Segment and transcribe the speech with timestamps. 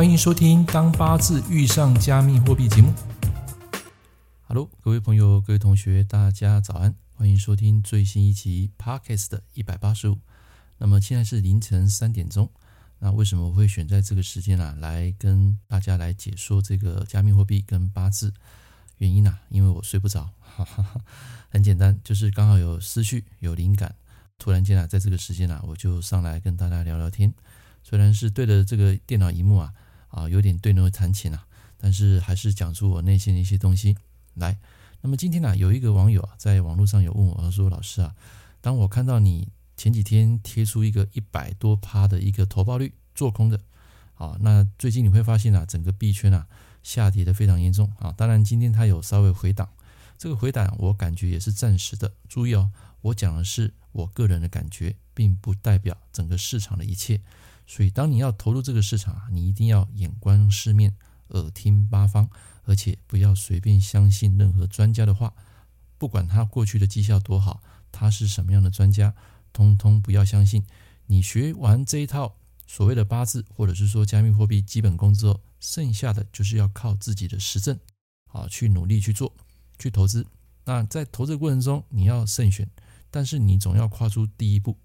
[0.00, 2.90] 欢迎收听《当八字遇上加密货币》节目。
[4.46, 6.94] Hello，各位朋友、各位同学，大家早安！
[7.16, 10.18] 欢迎收听最新一期 Podcast 的一百八十五。
[10.78, 12.50] 那么现在是凌晨三点钟。
[12.98, 18.32] 那为什么我会选在这个时间啊，来跟大家来解说这个加密货币跟八字？
[18.96, 20.30] 原因啊，因为我睡不着。
[20.40, 20.98] 哈哈哈，
[21.50, 23.94] 很简单，就是刚好有思绪、有灵感，
[24.38, 27.34] 突然间啊，在这个时间啊，我就上来跟大家聊聊天。
[27.82, 29.74] 虽然是对着这个电脑荧幕啊，
[30.10, 31.46] 啊，有点对牛弹琴啊，
[31.76, 33.96] 但是还是讲出我内心的一些东西
[34.34, 34.58] 来。
[35.00, 38.14] 那么今天呢、有一个网友啊，在网络上有问我，他说：“老师啊，
[38.60, 43.58] 当我看到你前几天贴出一个一百多趴的一个投报率做空的，
[44.14, 46.46] 啊，那最近你会发现啊，整个币圈啊
[46.82, 48.12] 下跌的非常严重啊。
[48.12, 49.70] 当然今天它有稍微回档，
[50.18, 52.12] 这个回档我感觉也是暂时的。
[52.28, 52.70] 注意哦，
[53.00, 57.22] 我讲的是我个人的感觉，并不代表整个市场的一切。”
[57.70, 60.92] 所以，当你要投入这个市场啊，你一定要眼观四面，
[61.28, 62.28] 耳听八方，
[62.64, 65.32] 而且不要随便相信任何专家的话。
[65.96, 67.62] 不管他过去的绩效多好，
[67.92, 69.14] 他是什么样的专家，
[69.52, 70.66] 通通不要相信。
[71.06, 72.34] 你学完这一套
[72.66, 77.78] 所谓的八字，或者是说加密货币基本功之后，剩下的就是要靠自己的实证，
[78.32, 79.32] 啊，去努力去做，
[79.78, 80.26] 去投资。
[80.64, 82.68] 那在投资过程中，你要慎选，
[83.12, 84.76] 但是你总要跨出第一步。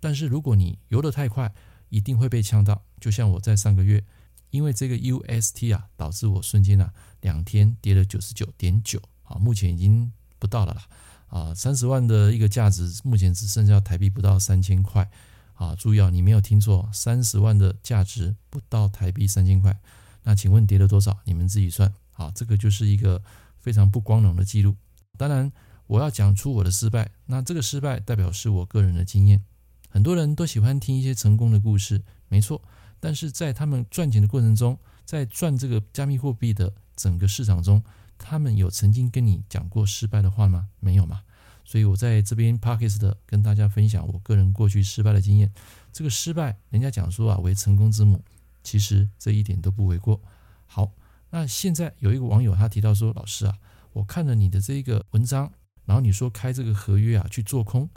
[0.00, 1.52] 但是如果你游得太快，
[1.88, 4.02] 一定会被呛到，就像我在上个月，
[4.50, 10.86] 因为这个 UST 啊，导致我瞬间啊两天跌了九十九点九啊，目前已经不到了啦
[11.28, 15.10] 啊，三十万的一个价值，目前只剩下台币不到三千块
[15.54, 19.78] 啊，注意啊，你没有听错，三十万的价值不到台币三千块，
[20.22, 21.18] 那请问跌了多少？
[21.24, 23.22] 你们自己算啊，这个就是一个
[23.58, 24.76] 非常不光荣的记录。
[25.16, 25.50] 当然，
[25.86, 29.42] 我要讲出我的失败，那这个失败代表是我个人的经验。
[29.88, 32.62] 很多人都喜欢听一些成功的故事，没错。
[33.00, 37.82] 但是在他们赚钱的过程中，在赚这个加密货币的整个市场中，
[38.18, 40.68] 他们有曾经跟你讲过失败的话吗？
[40.80, 41.22] 没有嘛。
[41.64, 45.52] 所以我在这边 Podcast 的跟大家分享我个人过去失败的经验。
[45.92, 48.22] 这个失败，人家讲说啊为成功之母，
[48.62, 50.20] 其实这一点都不为过。
[50.66, 50.90] 好，
[51.30, 53.54] 那现在有一个网友他提到说，老师啊，
[53.92, 55.52] 我看了你的这个文章，
[55.84, 57.88] 然后你说开这个合约啊去做空。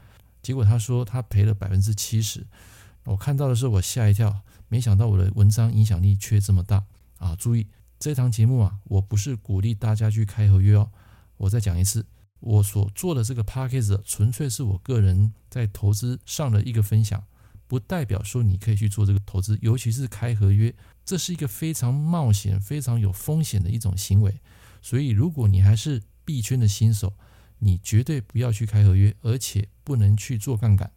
[0.41, 2.45] 结果他说他赔了百分之七十，
[3.05, 6.85] 我看到的时候我吓一跳，没想到我的文章影响力却这么大
[7.17, 7.35] 啊！
[7.35, 7.67] 注意
[7.99, 10.91] 这堂节目啊，我不是鼓励大家去开合约哦。
[11.37, 12.05] 我再讲一次，
[12.39, 17.23] 我所做的这个 podcast 纯粹是我个人在投资上的一个分享，
[17.67, 20.73] 不代表说你可以去做这个投资，尤其是开合约，
[21.05, 24.39] 这是一个非常冒险、非常有风险的一种行为。
[24.81, 27.13] 所以如果你还是币圈的新手，
[27.63, 30.91] 你绝对不要去开合约，而且不能去做杠杆。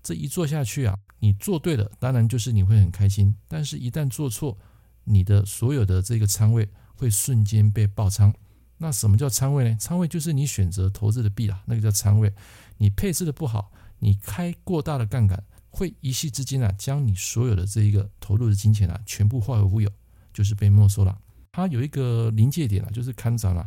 [0.00, 3.34] 这一做下去啊，你做对了，当然就是你会很开心。
[3.48, 4.56] 但是，一旦做错，
[5.02, 8.32] 你的所有的这个仓位会瞬间被爆仓。
[8.78, 9.76] 那什么叫仓位呢？
[9.80, 12.32] 仓位就是你选择投资的币啊，那个叫仓位。
[12.76, 19.90] 你配置的不好，你开过大的杠杆，会一夕之间啊，将你所有的这一个投入的金钱啊，全部化为乌有，
[20.32, 21.18] 就是被没收了。
[21.56, 23.64] 它有一个临界点啊，就是看涨了，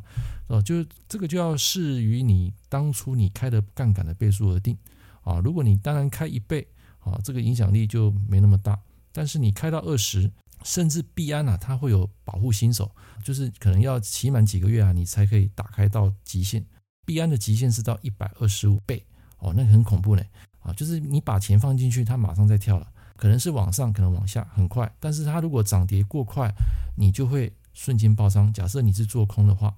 [0.47, 4.77] 哦，就这个就要视于你当初你开的杠杆的倍数而定
[5.21, 5.39] 啊。
[5.39, 6.67] 如果你当然开一倍
[6.99, 8.77] 啊，这个影响力就没那么大。
[9.13, 10.29] 但是你开到二十，
[10.65, 12.91] 甚至币安啊，它会有保护新手，
[13.23, 16.65] 就是可能要期满几个月啊，你才可以打开到极限。
[17.05, 19.01] 币安的极限是到一百二十五倍
[19.39, 20.21] 哦，那很恐怖呢
[20.59, 24.93] 啊，就是你把钱放进去，它马上再跳了，可能是往上，可能往下，很快。
[24.99, 26.51] 但是它如果涨跌过快，
[26.97, 27.49] 你就会。
[27.77, 28.51] 瞬间爆仓。
[28.51, 29.71] 假设你是做空的话，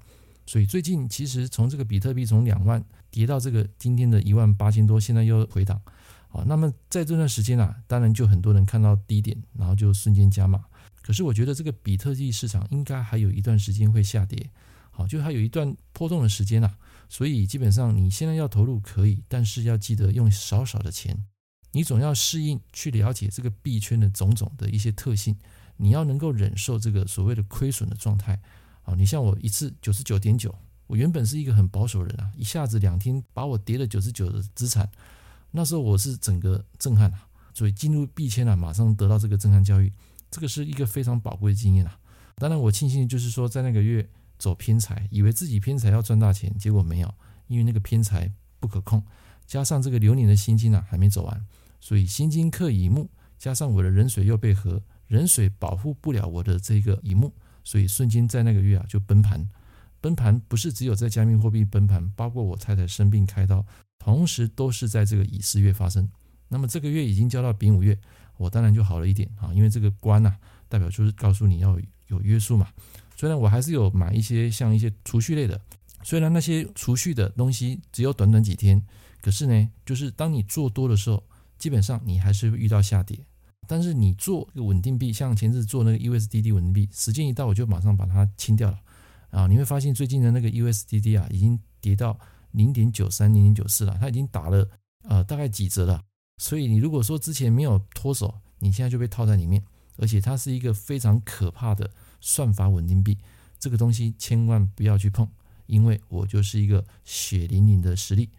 [0.45, 5.79] 所以最近其实从这个比特币从两万跌到这个今天的一万八千多，现在又回档。
[6.29, 10.63] 好，那么在这段时间啊，当然就很多人看到低点，然后就瞬间加码。
[11.01, 14.49] 可是我觉得这个比特币市场应该还有一段时间会下跌，
[14.91, 16.77] 好，就还有一段波动的时间啊。
[17.09, 21.25] 所以基本上你现在要投入可以，但是要记得用少少的钱，
[21.73, 25.35] 你总要适应去了解这个币圈的种种的一些特性。
[25.81, 28.37] 你要能够忍受这个所谓的亏损的状态
[28.83, 28.93] 啊！
[28.95, 30.53] 你像我一次九十九点九，
[30.87, 34.91] 我原本是一个很保守的人啊，一下子两天把我跌了九十九的资产，
[35.51, 37.25] 那时候我是整个震撼啊！
[37.53, 39.89] 所以进入币圈啊，马上得到这个震撼教育，
[40.29, 41.97] 这个是一个非常宝贵的经验啊！
[42.35, 44.05] 当然我庆幸就是说在那个月
[44.37, 47.13] 走偏财，以为自己偏财要赚大钱，结果没有，
[47.47, 48.29] 因为那个偏财
[48.59, 49.01] 不可控，
[49.47, 51.45] 加上这个流年的辛金啊还没走完，
[51.79, 54.83] 所以辛金克乙木，加上我的壬水又被合。
[55.09, 57.33] 壬水保护不了我的这个乙木，
[57.63, 59.47] 所以瞬间在那个月啊就崩盘。
[60.01, 63.65] 崩盘不是只有在加密货币崩盘，包括我太太生病开刀，
[63.97, 66.09] 同时都是在这个乙巳月发生。
[66.47, 67.99] 那么这个月已经交到丙午月，
[68.37, 70.37] 我当然就好了一点啊，因为这个官呐、
[70.69, 71.77] 代表就是告诉你要
[72.07, 72.69] 有约束嘛。
[73.17, 75.59] 虽然我还是有买一些像一些储蓄类的，
[76.03, 78.81] 虽然那些储蓄的东西只有短短几天，
[79.21, 81.21] 可是呢，就是当你做多的时候，
[81.57, 83.19] 基本上你还是会遇到下跌。
[83.69, 88.79] 但是你做稳定币，像前次做那个 USDT 稳定币，时间一到我就马上把它清掉了。
[89.29, 92.19] 啊，你会发现最近的那个 USDT 啊，已经跌到
[92.49, 94.67] 零点九三、零点九四了，它已经打了
[95.03, 96.03] 呃大概几折了。
[96.37, 99.63] 所以你如果说之前没有脱手，你现在就被套在里面，
[99.97, 103.19] 而且它是一个非常可怕的算法稳定币，
[103.59, 105.29] 这个东西千万不要去碰，
[105.67, 108.31] 因为我就是一个血淋淋的实例。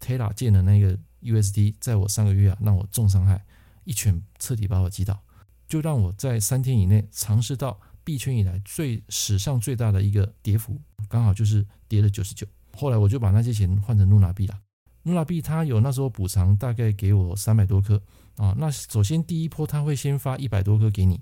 [0.00, 3.44] Terra 建的那个 USD，在我上个月啊让我重伤害，
[3.90, 5.20] 一拳彻底把我击倒，
[5.66, 7.80] 就让我在三天以内尝试到。
[8.02, 12.46] 币圈以来最史上最大的一个跌幅，刚好就是跌了九十九。
[12.72, 14.58] 后来我就把那些钱换成露娜币了。
[15.02, 18.00] 露娜币它有那时候补偿，大概给我三百多颗
[18.36, 18.54] 啊。
[18.58, 21.20] 那首先第一波它会先发一百多颗给你，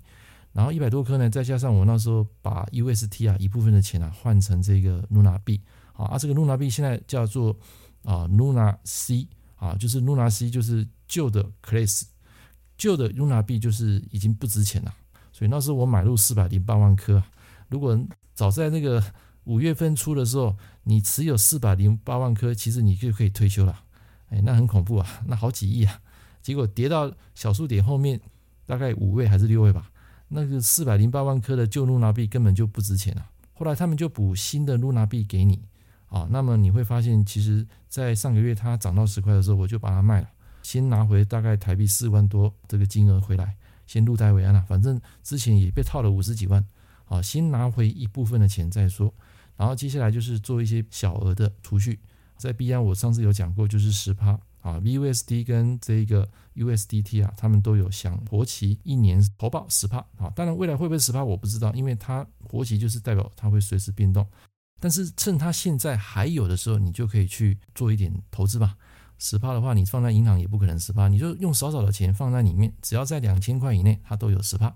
[0.52, 5.60] 然后一百多颗呢，再加上我那时候把 UST 啊一部分的钱啊换成这个露娜币
[5.94, 6.16] 啊。
[6.16, 7.54] 这个露娜币现在叫做
[8.04, 9.26] 啊露娜 C
[9.56, 12.04] 啊，就是露娜 C 就是旧的 Class，
[12.78, 14.94] 旧的露娜币就是已经不值钱了。
[15.30, 17.22] 所以那时候我买入四百零八万颗，
[17.68, 17.98] 如果
[18.34, 19.02] 早在那个
[19.44, 23.84] 五月份出的时候，你持有四百零八万颗，其实你就可以退休了。
[24.30, 26.00] 哎，那很恐怖啊，那好几亿啊！
[26.42, 28.20] 结果跌到小数点后面，
[28.66, 29.90] 大概五位还是六位吧，
[30.28, 33.26] 那个四百零八万颗的旧露娜币根本就不值钱了。
[33.54, 35.62] 后来他们就补新的露娜币给你
[36.08, 40.28] 啊，那么你会发现，其实在上个月它涨到十块的时候，我就把它卖了，
[40.62, 43.56] 先拿回大概台币四万多这个金额回来。
[43.86, 46.62] 先入袋为安了，反正之前也被套了五十几万，
[47.06, 49.10] 啊，先拿回一部分的钱再说，
[49.56, 51.98] 然后接下来就是做一些小额的储蓄，
[52.36, 64.26] 在币安我上次有讲过，就是十趴啊，VUSD 跟这个 USDT 啊，他们都有享活期一年投报十趴啊，当然未来会不会十趴我不知道，因为它活期就是代表它会随时变动，
[64.78, 68.76] 但是趁它现在还有的时候，你就可以去做一点投资吧。
[69.18, 74.72] 十趴的话，你放在银行也不可能十趴，你就用少少的钱放在里面，只要在两千块以内，它都有十趴。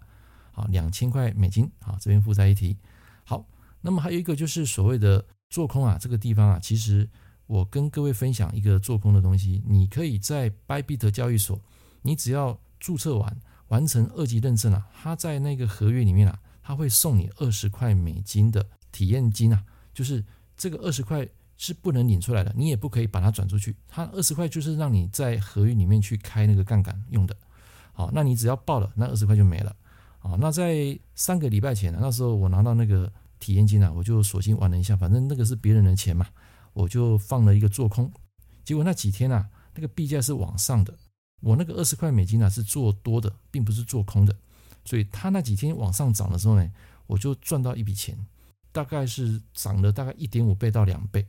[0.51, 2.77] 好，两千块美金，好，这边附在一提。
[3.25, 3.47] 好，
[3.81, 7.09] 那么还有一个就是所谓的做空啊，这个地方啊，其实
[7.47, 11.61] 我跟各位分享一个做空的东西，你可以在 Bybit 交易所，
[12.03, 19.65] 你只要注册完，完成二级认证啊，它在那个合约里面啊，它会送你二十块美金的体验金啊，
[19.95, 20.25] 就是
[20.57, 21.29] 这个二十块。
[21.63, 23.77] 是不能领出来的，你也不可以把它转出去。
[23.87, 27.37] 它二十块就是让你在合约里面去开那个杠杆用的。
[27.93, 29.77] 好，那你只要报了，那二十块就没了。
[30.19, 36.27] 好，那在三个礼拜前，那时候我拿到那个体验金啊，我就索性玩了一下，反正那个是别人的钱嘛，
[36.73, 38.11] 我就放了一个做空。
[38.65, 40.93] 结果那几天啊，那个币价是往上的，
[41.43, 44.35] 我那个二十块美金啊是做多的，并不是做空的。
[44.85, 46.69] 所以它那几天往上涨的时候呢，
[47.07, 48.19] 我就赚到一笔钱，
[48.73, 51.25] 大概是涨了大概一点五倍到两倍。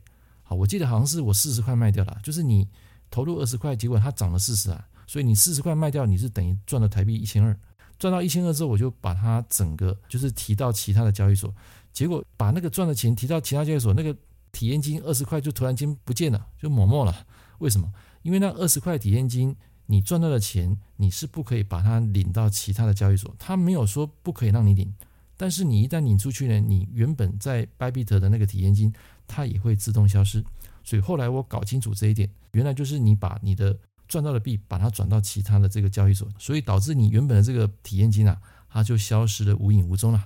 [0.46, 2.68] 好，我记得好像是我四十块卖掉了，就是你
[3.10, 7.58] 投入二十块，结果它涨了四十啊，所以你四十块卖掉，你是等于赚了台币一千二，
[7.98, 11.52] 赚到一千二之后，我就把它整个就是提到其他的交易所，
[11.92, 14.14] 结果把那个赚的钱提到其他交易所，那个
[14.52, 17.26] 体验金二十块就突然间不见了，就抹没了。
[17.58, 17.90] 为什么？
[18.22, 19.56] 因为那二十块体验金
[19.86, 24.92] 你赚到的钱，你是不可以把它领到其他的交易所，他没有说不可以让你领，
[25.36, 28.92] 但是你一旦领出去呢，你原本在 Bybit 的那个体验金。
[29.26, 30.44] 它也会自动消失，
[30.82, 40.24] 所以后来我搞清楚这一点，原来就是你把你的赚到的币，把它转到其他的这个交易所，所以导致你原本的这个体验金啊，它就消失的无影无踪了。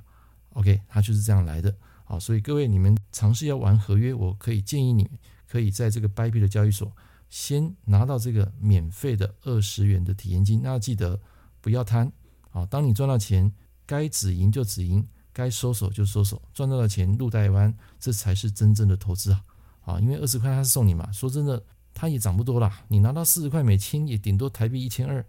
[0.54, 1.74] OK，它就是这样来的。
[2.04, 5.08] 好，所以各位你们尝试要玩合约，我可以建议你
[5.46, 6.90] 可以在这个 Bybit 的交易所
[7.28, 11.20] 先拿到这个免费的二十元的体验金，那记得
[11.60, 12.10] 不要贪。
[12.50, 13.52] 好，当你赚到钱，
[13.86, 15.06] 该止盈就止盈。
[15.38, 19.44] 该收手就收手，赚到的钱入袋为安，这才是真正的投资啊！
[19.84, 21.62] 啊，因为二十块他是送你嘛，说真的，
[21.94, 22.84] 他也涨不多啦。
[22.88, 25.24] 你拿到四十块美金，也顶多台币一千二，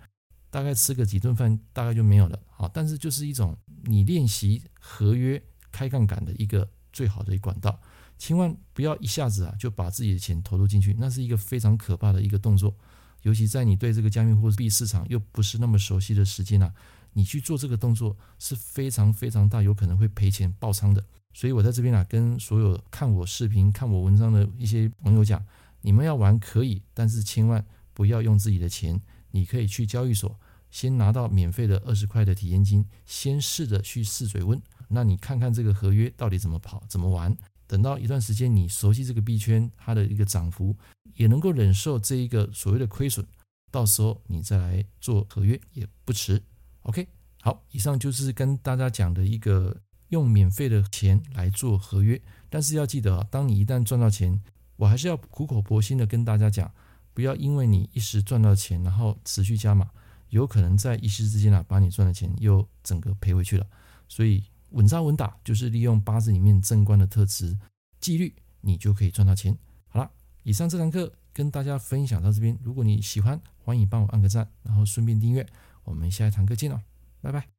[0.50, 2.40] 大概吃个几顿饭，大概就没有了。
[2.50, 5.40] 好，但是就是一种你练习合约
[5.72, 7.80] 开杠杆的一个最好的管道，
[8.18, 12.76] 千万不要一下子啊就把自己的钱投入进去，那是一个非常可怕的一个动作，
[13.22, 16.74] 尤其在你对这个加密货币市场又不是那么熟悉的时间啊。
[17.14, 21.04] 你去做这个动作是非常非常大，有可能会赔钱爆仓的。
[21.34, 25.44] 所以我在这边啊，跟所有看我视频、看我文章的一些朋友讲，
[25.82, 29.00] 你们要玩可以，但是千万不要用自己的钱。
[29.32, 30.40] 你可以去交易所，
[30.72, 34.60] 先拿到免费的二十块的体验金，先试着去试水温。
[34.88, 37.36] 那你看看这个合约到底怎么跑、怎么玩。
[37.68, 40.76] 等到一段时间，你熟悉这个币圈，它的一个涨幅，
[41.14, 43.24] 也能够忍受这一个所谓的亏损，
[43.70, 46.42] 到时候你再来做合约也不迟。
[46.84, 47.08] OK，
[47.42, 49.76] 好，以上就是跟大家讲的一个
[50.10, 52.20] 用免费的钱来做合约，
[52.50, 54.42] 但是要记得啊，当你一旦赚到钱，
[54.76, 56.72] 我还是要苦口婆心的跟大家讲，
[57.14, 59.90] 不要因为你一时赚到钱，然后持续加码，
[60.30, 63.68] 有可能在一时之间啊，把你赚的钱又整个赔回去了。
[64.08, 67.58] 所以稳扎稳打，就是利用八字里面正官的特质，
[68.00, 69.56] 纪律，你就可以赚到钱。
[69.90, 70.10] 好了，
[70.44, 75.46] 以上这堂课跟大家分享到这边，如果你喜欢，欢迎帮我按个赞，然后顺便订阅。
[75.90, 76.80] 我们下一堂课见哦。
[77.22, 77.59] 拜拜。